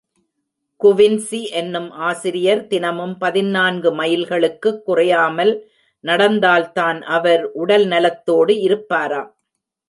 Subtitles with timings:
[0.83, 5.53] Quincy என்னும் ஆசிரியர் தினமும் பதினான்கு மைல்களுக்குக் குறையாமல்
[6.03, 9.31] நடந்தால்தான் அவர் உடல் நலத்தோடு இருப்பாராம்.